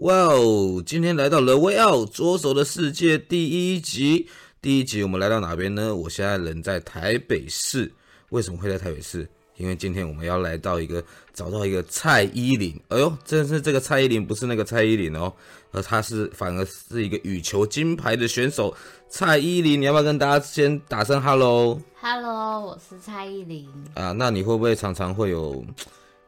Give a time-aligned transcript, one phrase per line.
[0.00, 0.82] 哇哦！
[0.84, 4.28] 今天来到了《Way Out 左手的世界》第一集。
[4.60, 5.96] 第一集我们来到哪边呢？
[5.96, 7.90] 我现在人在台北市。
[8.28, 9.26] 为什么会在台北市？
[9.56, 12.78] 因为今天我们要来到一个找到一个蔡依林。
[12.88, 15.32] 哎呦，真是这个蔡依林，不是那个蔡依林哦，
[15.72, 18.76] 而她是反而是一个羽球金牌的选手
[19.08, 19.80] 蔡依林。
[19.80, 23.66] 你要不要跟大家先打声 hello？Hello，我是蔡依林。
[23.94, 25.64] 啊，那你会不会常常会有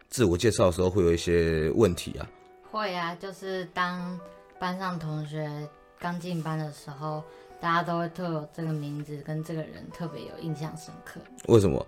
[0.09, 2.27] 自我介绍的时候会有一些问题啊？
[2.70, 4.19] 会啊，就是当
[4.58, 5.50] 班上同学
[5.98, 7.22] 刚进班的时候，
[7.61, 11.20] 大家都会特有这个名字跟这个人特别有印象深刻。
[11.46, 11.84] 为什么？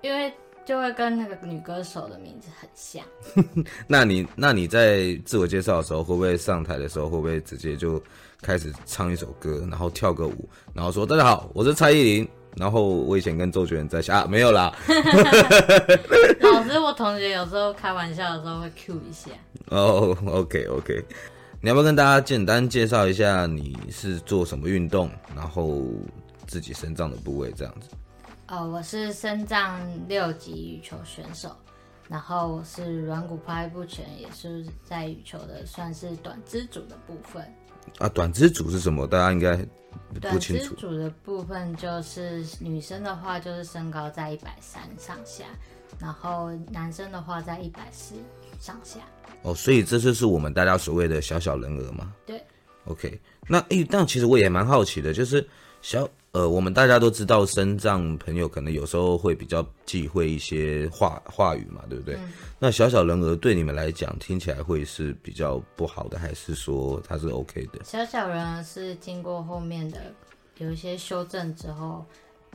[0.00, 0.32] 因为
[0.64, 3.04] 就会跟那个女歌手的名字很像。
[3.88, 8.02] 那你那你在自我介绍的时候，会不会上台的时候会不会直接就
[8.40, 12.28] 开始唱一首歌，然后跳个舞，然后说大家好，我是蔡依林。
[12.56, 14.74] 然后我以前跟周杰伦在一起啊， 没有啦。
[16.40, 19.30] 老师，我同学有时候开玩笑的时候会 cue 一下。
[19.68, 21.04] 哦、oh，OK OK，
[21.60, 25.82] 你要不要跟大家简单介绍一下你是做什么运动，然后
[26.46, 27.88] 自己身障的部位这样子？
[28.48, 31.56] 哦，我是身障六级羽球选手，
[32.08, 37.42] 然后我是软骨拍不全，也是在羽球的算是短肢组的部分。
[37.98, 39.06] 啊，短肢组是什么？
[39.06, 39.58] 大家应该
[40.20, 40.74] 不清楚。
[40.96, 45.44] 的部分就是女生的话，就是身高在一百三上下，
[45.98, 48.14] 然后男生的话在一百四
[48.58, 49.00] 上下。
[49.42, 52.12] 哦，所以这就是我们大家所谓的小小人儿嘛。
[52.26, 52.42] 对。
[52.86, 55.46] OK，那诶，但其实我也蛮好奇的，就是
[55.84, 56.08] 小。
[56.32, 62.16] 呃，我们大家都知道，身障朋友可能有时候会比较忌讳一些话话语嘛，对不对？
[62.16, 62.32] 嗯。
[62.58, 67.84] 那小小人儿对你们来讲，听起来会是比较不好的，还是说它是 OK 的？
[67.84, 70.12] 小小人儿是经过后面的
[70.58, 72.04] 有一些修正之后，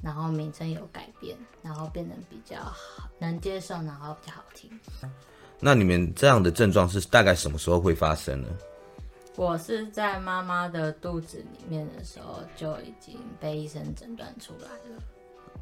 [0.01, 4.69] 然后名称有改变，然后变得比较好，能接受，然后比较好听。
[5.61, 8.50] 那你们这样的症状是大概什么时候会发生呢？
[9.40, 15.02] 我是在妈妈的肚子里面的时候就已经被医生诊断出来了，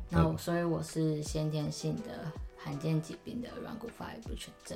[0.10, 4.76] 那、嗯、所以我是先天性的罕见疾病的软骨发育不全症。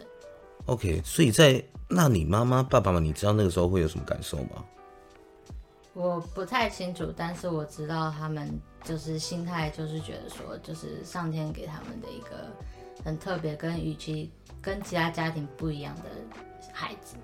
[0.68, 4.64] OK，所以在那你妈妈爸爸们，你知道那个时候会有什么感受吗？
[5.94, 8.48] 我不太清楚，但是我知道他们
[8.84, 12.52] 就是心态，就是觉得说，就是上天给他们的一个
[13.04, 14.30] 很特别、跟与其
[14.62, 16.04] 跟其他家庭不一样的
[16.72, 17.16] 孩子。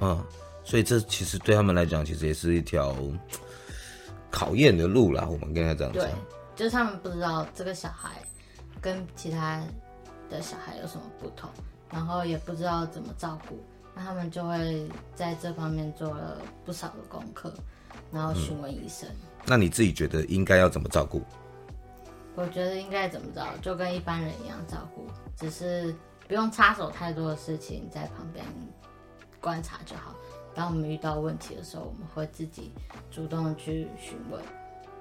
[0.00, 0.24] 嗯。
[0.70, 2.96] 所以这其实对他们来讲，其实也是一条
[4.30, 5.26] 考验的路啦。
[5.28, 6.12] 我们跟他这样讲，对，
[6.54, 8.22] 就是他们不知道这个小孩
[8.80, 9.60] 跟其他
[10.28, 11.50] 的小孩有什么不同，
[11.90, 13.58] 然后也不知道怎么照顾，
[13.96, 17.52] 那他们就会在这方面做了不少的功课，
[18.12, 19.08] 然后询问医生。
[19.08, 21.20] 嗯，那你自己觉得应该要怎么照顾？
[22.36, 25.92] 我觉得应该怎么着，就跟一般人一样照顾，只是
[26.28, 28.46] 不用插手太多的事情，在旁边
[29.40, 30.14] 观察就好。
[30.60, 32.70] 当我们遇到问题的时候，我们会自己
[33.10, 34.38] 主动去询问。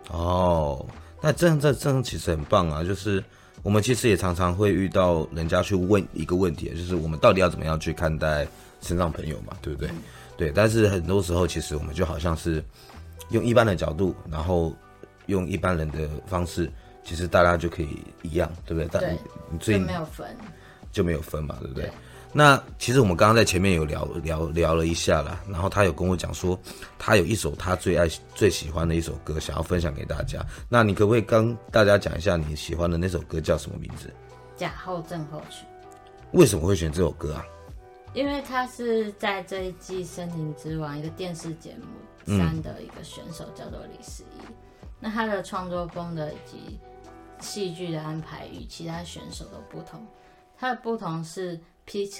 [0.07, 0.85] 哦，
[1.21, 2.81] 那这样这这样其实很棒啊！
[2.81, 3.21] 就是
[3.61, 8.47] 我们其实也常常会遇到人家去问一个问题，就是我们到底要怎么样去看待
[8.79, 9.89] 身上朋友嘛，对不对？
[9.89, 10.01] 嗯、
[10.37, 10.49] 对。
[10.49, 12.63] 但是很多时候，其实我们就好像是
[13.31, 14.73] 用一般的角度，然后
[15.25, 16.71] 用一般人的方式，
[17.03, 19.01] 其实大家就可以一样，对不对？
[19.01, 19.17] 对。
[19.59, 20.25] 就没有分。
[20.91, 21.83] 就没有分嘛，对不对？
[21.83, 21.91] 对
[22.31, 26.57] 那其实我们刚刚在前面有聊聊聊了一下啦，然后他有跟我讲说，
[26.99, 30.45] 他有一首他最爱最喜欢的一首歌，想要分享给大家。
[30.69, 34.13] 那你可不可以跟大家讲一下你喜欢的那首歌叫什么名字？
[34.55, 35.67] 假后症候群。
[36.33, 37.43] 为什么会选这首歌啊？
[38.13, 44.45] 因为他是在这一季《森林之王》一个电视节目三的一个选手，叫做李十一。
[44.47, 44.53] 嗯、
[44.99, 46.79] 那他的创作风格以及
[47.39, 50.05] 戏剧的安排与其他选手都不同，
[50.55, 51.59] 他的不同是。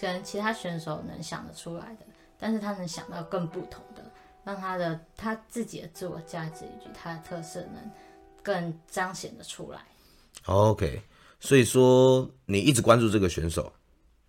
[0.02, 2.06] 跟其他选手能想得出来的，
[2.40, 4.04] 但是他能想到更不同的，
[4.44, 7.92] 让他的他自己的自我价值以及他的特色能
[8.42, 9.80] 更彰显得出来。
[10.46, 11.02] OK，
[11.40, 13.72] 所以说你一直关注这个选手，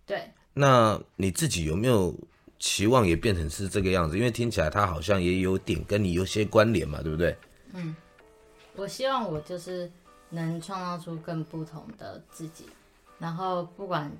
[0.05, 2.13] 对，那你自己有没有
[2.59, 4.17] 期望也变成是这个样子？
[4.17, 7.35] 因为听起来他好像也有点跟你有些关联嘛，对不对？
[7.73, 7.95] 嗯，
[8.75, 9.89] 我希望我就是
[10.29, 12.65] 能创造出更不同的自己，
[13.17, 14.11] 然后不管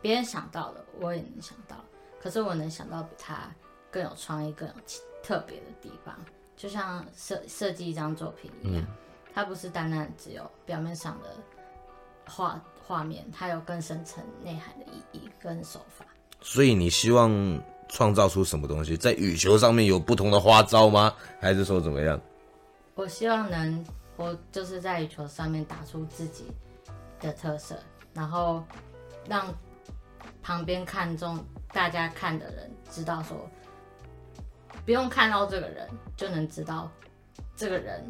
[0.00, 1.76] 别人想到的，我也能想到，
[2.20, 3.50] 可是我能想到比他
[3.90, 4.74] 更有创意、更有
[5.22, 6.14] 特别的地方。
[6.56, 8.86] 就像设设计一张作品一样，嗯、
[9.32, 11.36] 它不是单单只有表面上的
[12.26, 16.04] 画画面，它有更深层内涵的意义跟手法。
[16.42, 17.30] 所以你希望
[17.88, 18.96] 创造出什么东西？
[18.96, 21.14] 在羽球上面有不同的花招吗？
[21.40, 22.20] 还是说怎么样？
[22.94, 23.84] 我希望能，
[24.16, 26.44] 我就是在羽球上面打出自己
[27.20, 27.78] 的特色，
[28.12, 28.62] 然后
[29.26, 29.46] 让
[30.42, 33.48] 旁边看中大家看的人知道说，
[34.84, 36.90] 不用看到这个人就能知道
[37.56, 38.08] 这个人，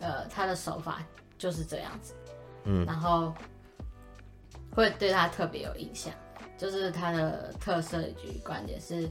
[0.00, 1.04] 呃，他的手法
[1.38, 2.14] 就是这样子，
[2.64, 3.34] 嗯，然后
[4.74, 6.12] 会对他特别有印象，
[6.58, 9.10] 就是他的特色以及观点是。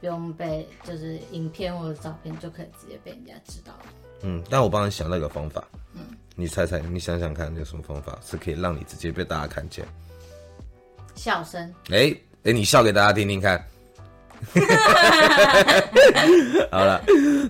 [0.00, 3.84] 不用被，就是影片或者照片就可以直接被人家知道了。
[4.22, 5.62] 嗯，但我帮你想到一个方法。
[5.92, 6.00] 嗯，
[6.34, 9.86] 你猜猜，你想想看，有什么方法是可以让你直接被大家看见？
[11.20, 11.60] 笑声。
[11.90, 13.62] 哎哎、欸欸，你笑给大家听听看。
[16.72, 16.98] 好了，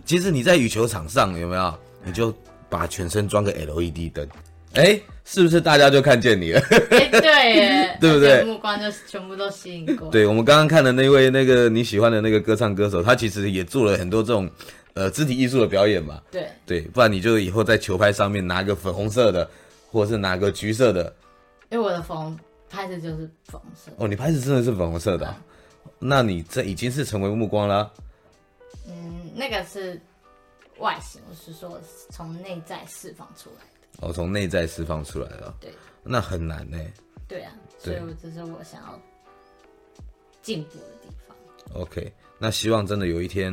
[0.05, 1.73] 其实你在羽球场上有没有？
[2.03, 2.35] 你就
[2.69, 4.29] 把全身装个 LED 灯。
[4.75, 6.61] 哎、欸，是不是大家就看见你了？
[6.91, 8.43] 对耶， 对不对？
[8.43, 10.09] 目光就全部都吸引过。
[10.11, 14.51] 对，我们刚刚看的那位那个你喜欢的那个歌唱歌手，他其实也做了很多这种
[14.95, 16.21] 呃肢体艺术的表演嘛。
[16.33, 19.49] 对对，不然你就以后在球拍上面拿个粉红色的，
[19.93, 21.15] 或者是拿个橘色的。
[21.71, 22.17] 因为我的粉
[22.71, 23.91] 拍子就是粉红色。
[23.99, 25.37] 哦，你拍子真的是粉红色的、
[25.99, 27.93] 那你这已经是成为目光了。
[28.87, 30.01] 嗯，那个是
[30.79, 31.79] 外形，我是说
[32.09, 33.67] 从内在释放出来。
[34.01, 35.71] 哦，从内在释放出来了，对，
[36.03, 36.79] 那很难呢。
[37.29, 38.99] 对啊，所以我这是我想要
[40.41, 41.37] 进步的地方。
[41.75, 43.53] OK，那希望真的有一天，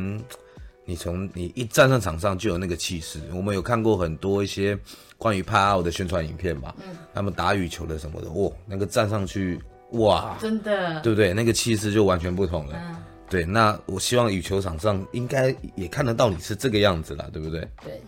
[0.88, 3.20] 你从你一站上场上就有那个气势。
[3.34, 4.76] 我们有看过很多一些
[5.18, 11.34] 关于帕奥的宣传影片吧，嗯，他们打羽球的什么的，哇，那个站上去，哇，真的，对不对？
[11.34, 12.72] 那个气势就完全不同了。
[12.74, 12.96] 嗯，
[13.28, 17.60] 对，那我希望羽球场上应该也看得到你是这个样子了，对不对？
[17.84, 18.00] 对。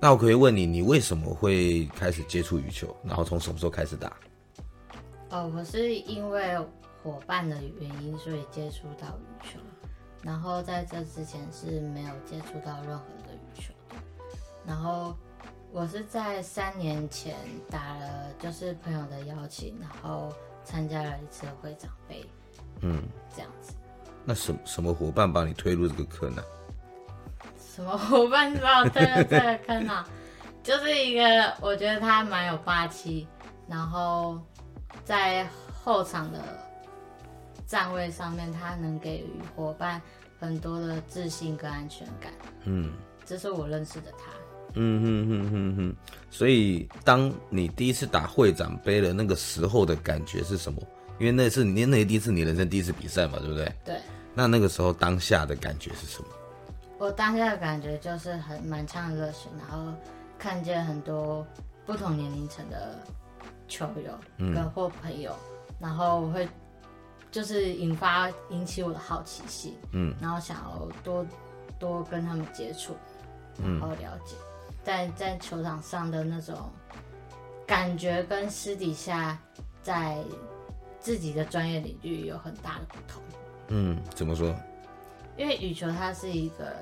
[0.00, 2.96] 那我可以问你，你为什么会开始接触羽球？
[3.04, 4.10] 然后从什么时候开始打？
[5.28, 6.58] 哦，我是因为
[7.02, 9.60] 伙伴的原因，所以接触到羽球。
[10.22, 13.96] 然后在这之前是没有接触到任何的羽球的。
[14.66, 15.16] 然后
[15.72, 17.36] 我是在三年前
[17.70, 20.32] 打了，就是朋友的邀请，然后
[20.64, 22.24] 参加了一次会长杯。
[22.82, 23.02] 嗯，
[23.34, 23.72] 这样子。
[24.24, 26.42] 那什什么伙伴把你推入这个坑呢？
[27.58, 30.06] 什么伙伴把我推入这个坑啊？
[30.62, 33.26] 就是一个我觉得他蛮有霸气，
[33.66, 34.38] 然后
[35.04, 35.48] 在
[35.82, 36.38] 后场的
[37.70, 40.02] 站位上面，他能给予伙伴
[40.40, 42.32] 很多的自信跟安全感。
[42.64, 42.92] 嗯，
[43.24, 44.24] 这是我认识的他。
[44.74, 45.96] 嗯哼哼哼哼。
[46.32, 50.82] 所以当你第一次打会长杯的那个时候的感觉是什么？
[51.20, 53.72] 因为那是你那第一次你人生第一次比赛嘛，对不对？
[53.84, 54.00] 对。
[54.34, 56.28] 那那个时候当下的感觉是什么？
[56.98, 59.92] 我当下的感觉就是很满腔热血，然后
[60.36, 61.46] 看见很多
[61.86, 62.98] 不同年龄层的
[63.68, 64.18] 球友
[64.52, 66.48] 跟或朋友，嗯、然后我会
[67.30, 71.24] 就是引发引起我的好奇心，嗯，然后想要多
[71.78, 72.94] 多跟他们接触，
[73.62, 74.34] 然后了解，
[74.82, 76.70] 在、嗯、在球场上的那种
[77.66, 79.38] 感觉跟私底下
[79.82, 80.18] 在
[80.98, 83.22] 自己的专业领域有很大的不同。
[83.68, 84.54] 嗯，怎么说？
[85.36, 86.76] 因为羽球它是一个，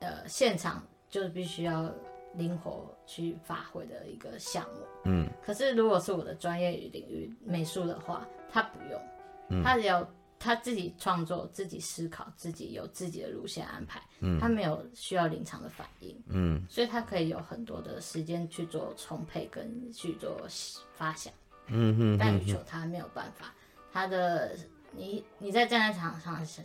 [0.00, 1.88] 呃，现场就是必须要
[2.34, 4.80] 灵活去发挥的一个项目。
[5.04, 5.30] 嗯。
[5.42, 9.00] 可是如果是我的专业领域美术的话，它不用，
[9.48, 10.08] 嗯、他只要
[10.38, 14.00] 他自己创作、自己思考、自己有自己的路线安排。
[14.20, 14.38] 嗯。
[14.40, 16.22] 他没有需要临场的反应。
[16.28, 16.64] 嗯。
[16.68, 20.46] 所以他可以有很多的时间去做充沛跟去做
[20.94, 21.32] 发想。
[21.68, 22.18] 嗯哼。
[22.18, 23.54] 但羽球他没有办法，
[23.92, 24.56] 他的
[24.92, 26.62] 你你在站在场上是。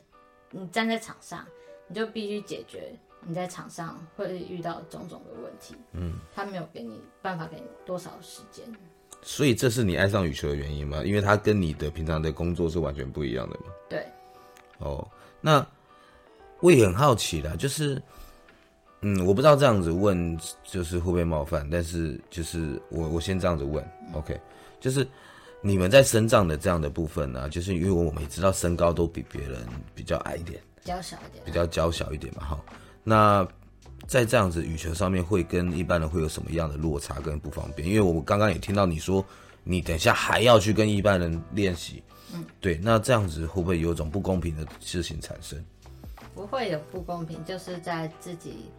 [0.49, 1.45] 你站在场上，
[1.89, 5.75] 你就必须解决你在场上会遇到种种的问题。
[5.91, 8.65] 嗯，他没有给你办法，给你多少时间。
[9.21, 11.03] 所以这是你爱上羽球的原因吗？
[11.03, 13.65] 因为它跟你的平常的工作是完全不一样的嘛。
[13.89, 14.05] 对。
[14.79, 15.07] 哦，
[15.41, 15.65] 那
[16.59, 18.01] 我也很好奇啦，就是，
[19.01, 24.39] 嗯，我不知道这样子问就是会不会冒犯，但是就是我我先这样子问，嗯，OK，
[24.79, 25.07] 就是。
[25.59, 29.57] 你们在身障的这样的部分呢、啊，就是因为我们也知道身高都比别人
[29.95, 32.59] 比较矮一点，比较小一点，比较娇小一点嘛，哈。
[33.03, 33.45] 那
[34.05, 37.87] 在这样子羽球上面，会跟一般人会有什么样的落差跟不方便？
[37.87, 39.25] 因为我刚刚也听到你说，
[39.63, 42.77] 你等一下还要去跟一般人练习，嗯，对。
[42.83, 45.63] 那这样子会不会有种不公平的事情产生？
[46.35, 48.71] 不会有不公平，就是在自己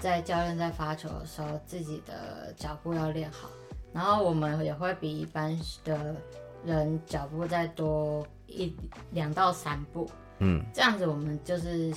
[0.00, 3.50] 在教练在发球的时候，自己的脚步要练好，
[3.92, 6.16] 然后我们也会比一般的
[6.64, 8.74] 人脚步再多一
[9.10, 11.92] 两到三步，嗯，这样子我们就是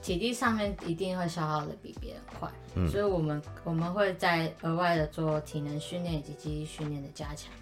[0.00, 7.52] 体力上面一定会消耗的比别人快，嗯，所以我们我们会在额外的做体能训练以及肌力训练的加强。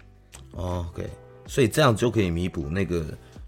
[0.51, 1.09] 哦，OK，
[1.45, 3.05] 所以这样就可以弥补那个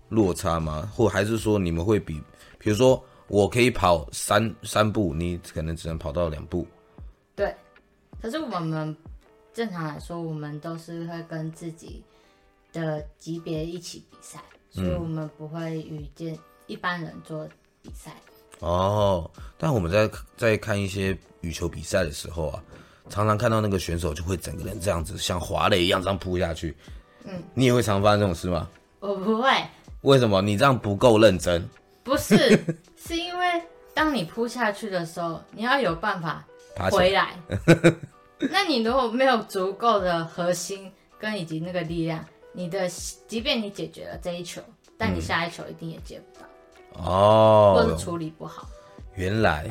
[0.10, 0.92] 落差吗？
[0.94, 2.22] 或还是说你们会比，
[2.58, 6.66] 比如说我可以跑三三步，你可能只能跑到两步？
[7.36, 7.56] 对，
[8.22, 8.96] 可是我们
[9.54, 12.04] 正常来说，我们都是会跟自己
[12.74, 14.40] 的级别一起比赛，
[14.72, 17.48] 所以我们不会与见一般人做
[17.82, 18.16] 比赛。
[18.60, 22.64] 哦，但我们在在看一些羽球比赛的时候啊，
[23.10, 26.76] 常常看到那个选手就会整个人这样子像滑垒一样这样扑下去。
[27.26, 28.70] 嗯，你也会常发生这种事吗？
[29.00, 29.50] 我不会。
[30.02, 30.42] 为什么？
[30.42, 31.68] 你这样不够认真？
[32.04, 32.58] 不是，
[32.96, 33.62] 是因为
[33.94, 36.46] 当你扑下去的时候，你要有办法
[36.92, 37.36] 回来。
[38.40, 42.24] 那你如果没有足够的核心跟以及那个力量，
[42.54, 42.88] 你的
[43.28, 44.62] 即便你解决了这一球，
[44.98, 46.46] 但你下一球一定也接不到。
[47.06, 48.68] 哦，或者处理不好，
[49.16, 49.70] 原来，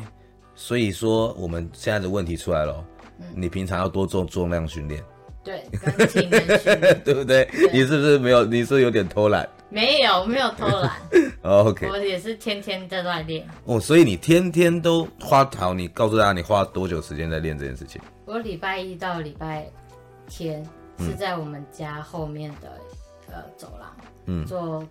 [0.55, 2.85] 所以说我们现在的问题出来了，
[3.19, 5.03] 嗯、你平常要多做重量训练，
[5.43, 5.63] 对，
[7.03, 7.45] 对不对？
[7.45, 8.45] 对，你是不是没有？
[8.45, 9.47] 你是是有点偷懒？
[9.69, 10.91] 没有，没有偷懒。
[11.43, 13.47] OK，我也是天天在锻炼。
[13.65, 18.01] 哦，所以你天天都花好，你告诉大家你花多久时间在练这件事情？
[18.25, 19.69] 我礼拜一到礼拜
[20.27, 20.63] 天
[20.99, 22.71] 是在我们家后面的、
[23.27, 23.95] 嗯、呃走廊，
[24.25, 24.83] 嗯，做。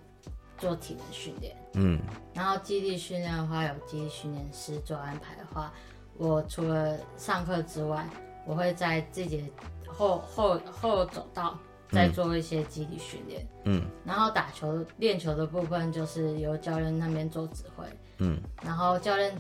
[0.59, 2.01] 做体能训练，嗯，
[2.35, 5.73] 然后基地训练的话，有基地训练师做安排的话，
[6.17, 8.07] 我除了上课之外，
[8.45, 11.57] 我会在自己的后后后走道
[11.91, 17.85] 再做一些肌力训练，嗯，然后打球练球的部分就是由教练那边做指挥，
[18.19, 19.33] 嗯，然后教练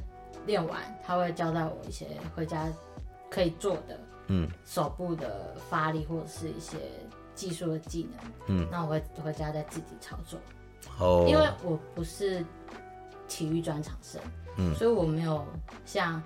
[0.46, 2.66] 练完他会交代我一些回家
[3.28, 6.78] 可以做的，嗯，手部的发力或者是一些
[7.34, 10.38] 技术的技能，嗯，那我会回家再自己操作。
[10.98, 12.44] 哦，因为我不是
[13.28, 14.20] 体育专长生，
[14.56, 15.46] 嗯，所以我没有
[15.84, 16.20] 像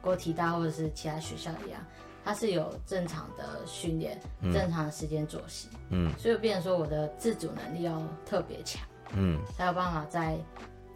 [0.00, 1.80] 国体大或者是其他学校一样，
[2.24, 8.82] 它是有正常的训练，嗯、正常的时间作息，嗯，所以变成说我的自主能力要特别强，
[9.14, 10.36] 嗯，才有办法在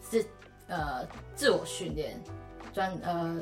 [0.01, 0.27] 自
[0.67, 2.21] 呃自我训练
[2.73, 3.41] 专呃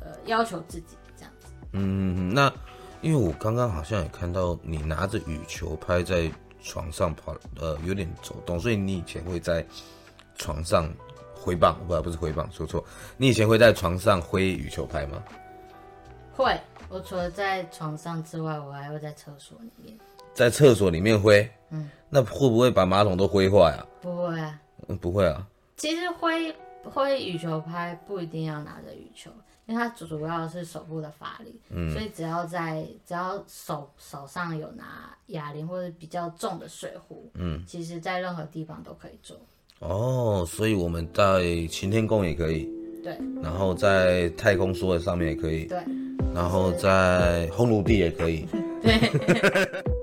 [0.00, 1.46] 呃要求自己这样子。
[1.72, 2.52] 嗯，那
[3.00, 6.30] 因为我刚刚好像也看到你拿着羽球拍在。
[6.66, 9.64] 床上跑，呃，有点走动，所以你以前会在
[10.36, 10.92] 床上
[11.32, 12.84] 挥棒，不，不是挥棒，说错，
[13.16, 15.22] 你以前会在床上挥羽球拍吗？
[16.34, 19.96] 会，我除了在床上之外，我还会在厕所里面。
[20.34, 23.86] 在厕所里面挥，嗯，那会不会把马桶都挥坏啊？
[24.02, 25.46] 不会啊，嗯，不会啊。
[25.76, 26.54] 其实挥
[26.90, 29.30] 挥羽球拍不一定要拿着羽球。
[29.66, 39.36] 因为它主要是手部的发力，嗯，所以只要在只要手手上有拿哑铃或者比较重的水壶，嗯，其实在任何地方都可以做。
[39.80, 42.70] 哦，所以我们在擎天宫也可以，
[43.02, 45.78] 对，然后在太空梭的上面也可以，对，
[46.32, 48.46] 然后在烘炉地也可以，
[48.80, 49.95] 对。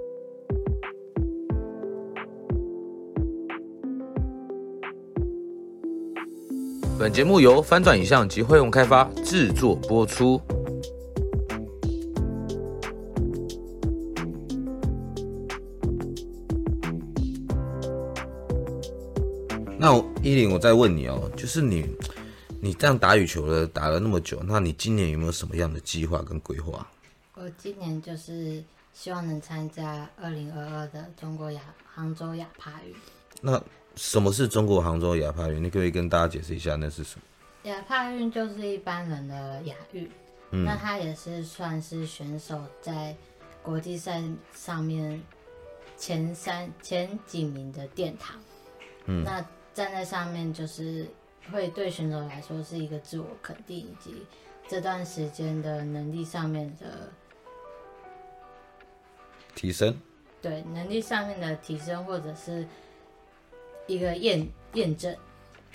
[7.04, 10.42] 本节目由翻转影像及辉洪开发制作播出。
[19.78, 21.86] 那依琳，我再问你哦，就是你，
[22.62, 26.88] 你这样打羽球了，打了那么久，那你今年有没有什么样的计划跟规划？
[27.34, 31.60] 我今年就是希望能参加二零二二的中国亚
[31.94, 32.96] 杭州亚帕运。
[33.42, 33.62] 那
[33.96, 35.64] 什么是中国杭州亚帕运？
[35.64, 37.70] 你可，可以跟大家解释一下那是什么？
[37.70, 40.10] 亚帕运就是一般人的亚运，
[40.50, 43.16] 嗯，那它也是算是选手在
[43.62, 44.22] 国际赛
[44.54, 45.22] 上面
[45.96, 48.36] 前三前几名的殿堂。
[49.06, 49.40] 嗯，那
[49.76, 51.08] 站在上面就是
[51.52, 54.26] 会对选手来说是一个自我肯定，以及
[54.68, 57.12] 这段时间的能力上面的
[59.54, 59.96] 提升。
[60.42, 62.68] 对，能力上面的提升，或者是。
[63.88, 65.16] 一个验验证，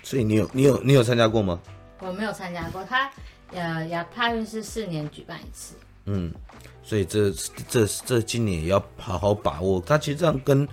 [0.03, 1.59] 所以你有你有你有参加过吗？
[1.99, 3.11] 我没有参加过，他
[3.51, 5.75] 呃亚帕运是四年举办一次，
[6.05, 6.33] 嗯，
[6.81, 7.31] 所以这
[7.67, 9.81] 这这今年也要好好把握。
[9.81, 10.67] 他其实这样跟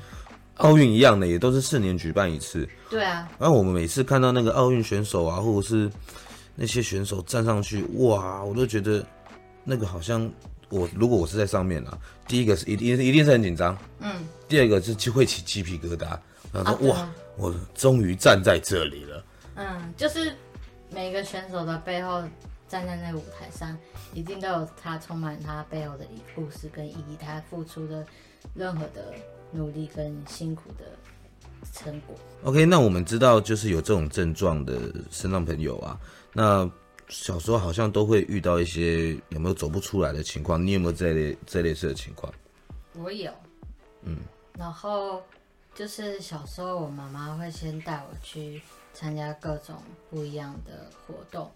[0.59, 2.69] 奥运一样的，也都是四年举办一次。
[2.89, 5.91] 对啊，然后我们每次看到那个奥运选手啊，或者是
[6.55, 9.05] 那些选手站上去，哇，我都觉得
[9.65, 10.31] 那个好像
[10.69, 16.17] 我如果我是在上面啊，第一个是一定一定是很紧张，嗯，第二个是就会起鸡皮疙瘩，
[16.53, 17.11] 然后说、啊、哇。
[17.37, 19.23] 我终于站在这里了。
[19.57, 20.35] 嗯，就是
[20.91, 22.23] 每个选手的背后
[22.67, 23.77] 站在那个舞台上，
[24.15, 28.07] 一定都有他充满他背后的故事跟意义，他付出的
[28.55, 29.13] 任何的
[29.51, 30.85] 努力跟辛苦的
[31.75, 32.17] 成果。
[32.45, 36.01] OK，那我们知道就是有这种症状的身障朋友啊，
[36.33, 36.67] 那
[37.09, 40.65] 小时候好像都会遇到一些有没有走不出来的情况？
[40.65, 42.33] 你有没有这类这类似的情况？
[42.95, 43.31] 我有，
[44.05, 44.21] 嗯，
[44.57, 45.23] 然后
[45.77, 48.63] 就是小时候我妈妈会先带我去
[48.95, 49.77] 参加各种
[50.09, 51.53] 不一样的活动，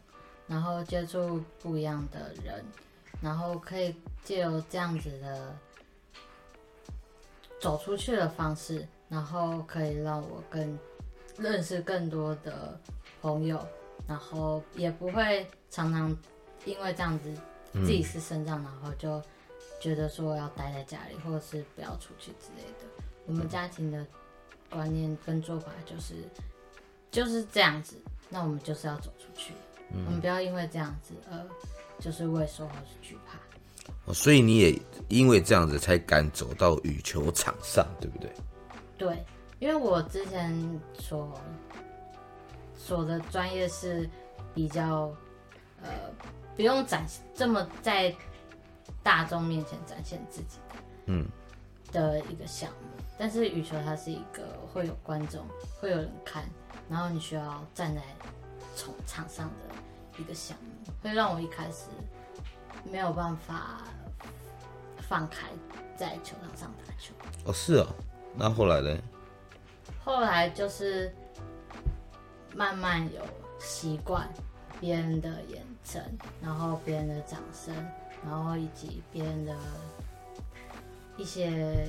[0.47, 2.63] 然后接触不一样的人，
[3.23, 5.57] 然后可以借由这样子的
[7.59, 10.79] 走出去的方式，然后可以让我更
[11.39, 12.79] 认识更多的
[13.23, 13.67] 朋友，
[14.07, 16.15] 然后也不会常常
[16.67, 17.35] 因为这样子
[17.73, 19.23] 自己是身障，然后就
[19.81, 22.85] 觉得说要待在家里，或者是不要出去之类的。
[23.31, 24.07] 我们家庭的
[24.69, 26.17] 观念跟做法就是。
[27.13, 29.53] 就是这样子，那我们就是要走出去，
[29.93, 31.45] 嗯、我们不要因为这样子而
[31.99, 33.37] 就是畏缩或是惧怕。
[34.05, 38.31] 哦，所以你也因为这样子才敢走到羽球场上，对不对？
[38.97, 39.25] 对，
[39.59, 41.37] 因为我之前所
[42.77, 44.09] 所的专业是
[44.55, 45.13] 比较
[45.83, 45.91] 呃
[46.55, 48.15] 不用展这么在
[49.03, 51.27] 大众面前展现自己的，嗯，
[51.91, 53.00] 的一个项目。
[53.21, 55.47] 但是羽球它是一个会有观众，
[55.79, 56.43] 会有人看。
[56.89, 58.01] 然后你需要站在
[58.75, 59.75] 场场上的
[60.19, 61.89] 一个项目，会让我一开始
[62.91, 63.83] 没有办法
[65.07, 65.49] 放开
[65.99, 67.13] 在球场上打球。
[67.45, 67.87] 哦，是啊，
[68.35, 68.99] 那后来呢？
[70.03, 71.15] 后来就是
[72.57, 73.21] 慢慢有
[73.59, 74.27] 习惯
[74.81, 77.75] 别人的眼神，然后别人的掌声，
[78.25, 79.55] 然后以及别人的
[81.19, 81.87] 一些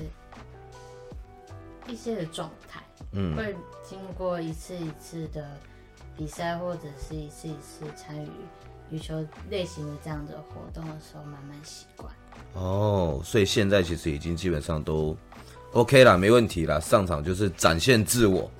[1.86, 2.80] 一些的状态。
[3.12, 5.44] 嗯，会经过一次一次的
[6.16, 8.28] 比赛，或者是一次一次参与
[8.90, 12.12] 羽球类型的这样的活动的时候，慢慢习惯。
[12.54, 15.16] 哦，所以现在其实已经基本上都
[15.72, 16.80] OK 了，没问题了。
[16.80, 18.50] 上场就是展现自我，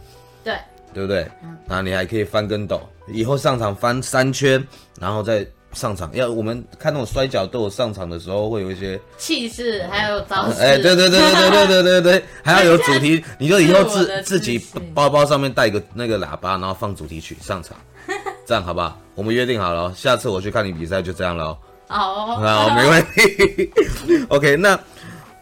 [0.45, 0.59] 对，
[0.93, 1.31] 对不对？
[1.43, 4.67] 嗯，那你还可以翻跟斗，以后上场翻三圈，
[5.01, 5.47] 然后再。
[5.73, 10.61] 上场要我们看那种摔角都有上场的时候会有一些气势，还有招式。
[10.61, 13.25] 哎，对对对对对对对对对， 还要有主题。
[13.39, 14.61] 你就以后自自己
[14.95, 17.77] 包包上面带一个那个喇叭，然后放主题曲上场，
[18.47, 18.99] 这样好不好？
[19.15, 21.57] 我们约定好了，下次我去看你比赛就这样了。
[21.89, 23.71] 好，好，没问题。
[24.31, 24.79] OK，那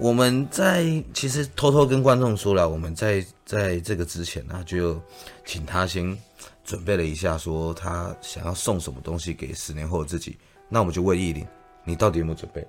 [0.01, 0.85] 我们在
[1.15, 5.01] 其实偷偷跟观众说了，我们在在这个之前呢，就
[5.45, 6.17] 请他先。
[6.63, 11.45] 准备了一下，说他想要送什么东西给十年后的自己，那我们就问艺林，
[11.83, 12.65] 你到底有没有准备？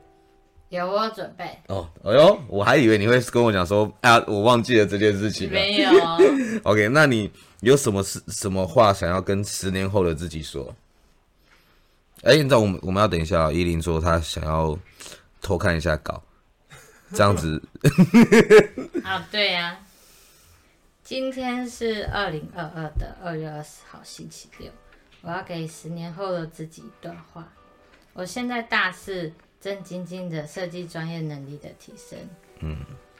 [0.69, 1.45] 有，我有准备。
[1.67, 5.51] 哦，哎呦，我还以为你会跟我讲说， 啊，我忘记了这件事情。
[5.51, 5.91] 没有。
[6.63, 10.73] OK，那你有什么事、什么话想要跟十年后的自己说？
[12.23, 14.75] 哎，你知道我们我们要等一下，依林说他想要
[15.43, 16.23] 偷看一下稿，
[17.15, 17.62] 这样子。
[19.04, 19.78] 啊，对呀。
[21.04, 24.71] 今天是二零二二的二月二十号，星期六。
[25.21, 27.52] 我要给十年后的自己一段话。
[28.13, 32.17] 我现在大四，正精进着设计专业能力的提升。
[32.60, 32.78] 嗯，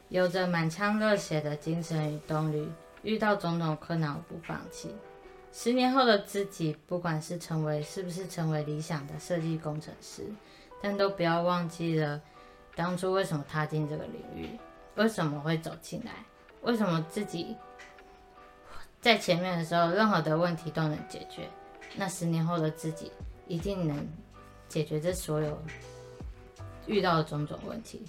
[0.10, 2.70] 有着满腔热血的精神与动力，
[3.04, 4.96] 遇到种种困难我不放弃。
[5.52, 10.24] 十年后的自己，不管是成为是不是成为理想的设计工程师，
[10.82, 12.22] 但都不要忘记了
[12.76, 14.50] 当初为什么踏进这个领域，
[14.96, 16.12] 为什么会走进来，
[16.62, 17.56] 为什么自己。
[19.02, 21.50] 在前面的时候，任何的问题都能解决。
[21.96, 23.12] 那十年后的自己
[23.48, 24.08] 一定能
[24.70, 25.62] 解决这所有
[26.86, 28.06] 遇到的种种问题。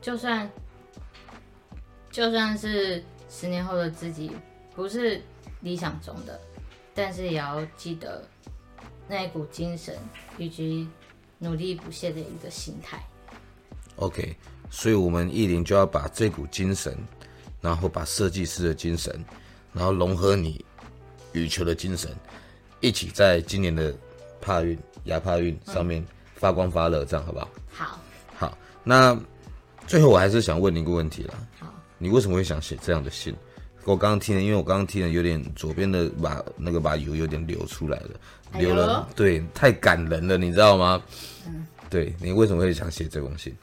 [0.00, 0.48] 就算
[2.10, 4.30] 就算是十年后的自己
[4.74, 5.20] 不是
[5.60, 6.40] 理想中的，
[6.94, 8.24] 但是也要记得
[9.08, 9.98] 那一股精神
[10.38, 10.88] 以及
[11.38, 13.02] 努力不懈的一个心态。
[13.98, 14.36] OK，
[14.70, 16.96] 所以我们艺林就要把这股精神，
[17.60, 19.24] 然后把设计师的精神。
[19.74, 20.64] 然后融合你
[21.32, 22.10] 羽球的精神，
[22.80, 23.94] 一起在今年的
[24.40, 27.48] 帕运、亚帕运上面发光发热，这样好不好？
[27.70, 28.00] 好。
[28.36, 29.16] 好，那
[29.86, 31.34] 最后我还是想问你一个问题啦。
[31.60, 31.72] 好。
[31.98, 33.34] 你为什么会想写这样的信？
[33.84, 38.10] 我刚刚听了，因为我刚刚听了有点左边的把那个把油有点流出来了，
[38.54, 41.00] 流了，哎、对，太感人了，你知道吗？
[41.46, 41.66] 嗯。
[41.90, 43.54] 对，你为什么会想写这封信？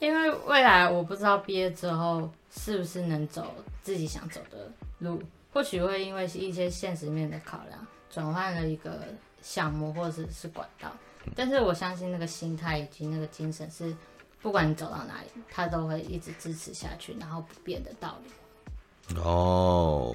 [0.00, 9.02] 因为未来我不知道毕业之后是不是能走自己想走的路，或许会因为一些现实面的考量，转换了一个
[9.42, 10.92] 项目或者是管道。
[11.34, 13.94] 但是我相信那个心态以及那个精神是，
[14.40, 19.18] 不管你走到哪里，他都会一直支持下去，然后不变的道理。
[19.20, 20.14] 哦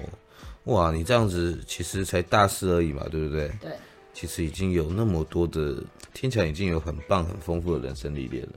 [0.64, 3.48] 哇，你这样子其实才大四而已嘛，对不对？
[3.60, 3.72] 对。
[4.14, 8.52] 其实已经有那么多的，听起来已经有很棒、很丰富的人生历练了。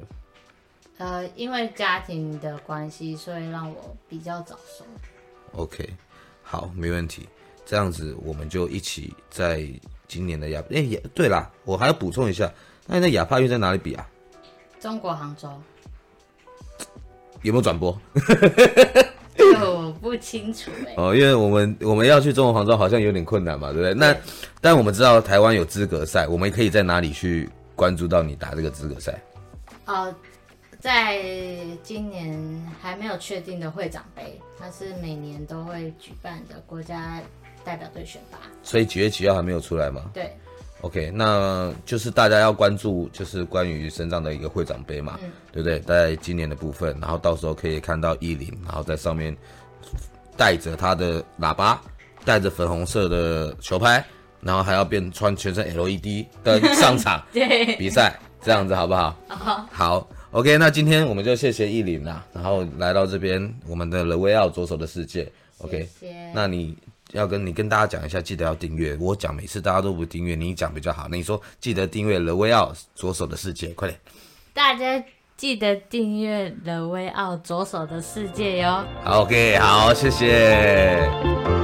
[0.97, 4.83] 呃，因为家庭的关系，所以让我比较早熟。
[5.53, 5.87] OK，
[6.41, 7.27] 好，没问题。
[7.65, 9.67] 这样子，我们就一起在
[10.07, 12.51] 今年的亚，哎、欸，对啦，我还要补充一下，
[12.85, 14.07] 那那亚帕运在哪里比啊？
[14.79, 15.49] 中国杭州。
[17.43, 17.95] 有没有转播？
[19.59, 20.95] 我不清楚哎、欸。
[20.97, 23.93] 哦，因为我们我们要去中国杭州好像有点困难嘛，对不对？
[23.93, 24.15] 那
[24.61, 29.11] 但我们知道台湾有资格赛，我们可以在哪里去关注到你打这个资格赛？
[29.85, 30.15] 哦、呃，
[30.87, 31.21] 在
[31.83, 32.33] 今年
[32.81, 37.21] 还没有确定的会长杯，它是每年都会举办的国家
[37.65, 38.37] 代表队选拔。
[38.63, 40.03] 所以几月几号还没有出来吗？
[40.13, 40.33] 对。
[40.79, 45.77] OK，那就是大家要关注，就是关于身上的一个会长杯嘛，嗯、对不对？
[45.81, 49.35] 在今年的部分，然后到时候可以看到艺林，然后在上面
[50.37, 51.81] 带着他的喇叭，
[52.23, 54.01] 带着粉红色的球拍，
[54.39, 57.21] 然后还要变穿全身 LED 灯上场
[57.77, 59.13] 比赛，这样子好不好？
[59.27, 66.77] 好，好，OK，那今天我们就谢谢意林啦，然后来到这边我们的 The Way Out 左手的世界，OK，谢谢那你。
[67.13, 68.97] 要跟你跟大家讲一下，记得要订阅。
[68.99, 71.07] 我讲每次大家都不订阅，你讲比较好。
[71.09, 73.97] 那你说记得订阅 The Way Out 左手的世界，快点！
[74.53, 75.01] 大家
[75.37, 78.83] 记得订阅 The Way Out 左手的世界哟。
[79.05, 81.56] OK，好，谢谢。